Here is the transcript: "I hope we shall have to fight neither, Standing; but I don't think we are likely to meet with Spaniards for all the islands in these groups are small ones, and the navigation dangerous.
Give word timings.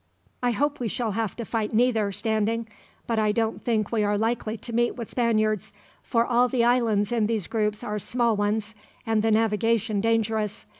"I 0.41 0.49
hope 0.49 0.79
we 0.79 0.87
shall 0.87 1.11
have 1.11 1.35
to 1.35 1.45
fight 1.45 1.75
neither, 1.75 2.11
Standing; 2.11 2.67
but 3.05 3.19
I 3.19 3.31
don't 3.31 3.63
think 3.63 3.91
we 3.91 4.03
are 4.03 4.17
likely 4.17 4.57
to 4.57 4.73
meet 4.73 4.95
with 4.95 5.11
Spaniards 5.11 5.71
for 6.01 6.25
all 6.25 6.47
the 6.47 6.63
islands 6.63 7.11
in 7.11 7.27
these 7.27 7.45
groups 7.45 7.83
are 7.83 7.99
small 7.99 8.35
ones, 8.35 8.73
and 9.05 9.21
the 9.21 9.29
navigation 9.29 10.01
dangerous. 10.01 10.65